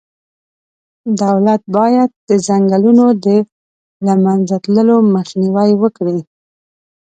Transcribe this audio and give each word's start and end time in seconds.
دولت 1.21 1.61
باید 1.77 2.09
د 2.29 2.31
ځنګلونو 2.47 3.05
د 3.25 3.27
له 4.05 4.13
منځه 4.23 4.55
تللو 4.63 4.97
مخنیوی 5.15 5.71
وکړي. 5.81 6.19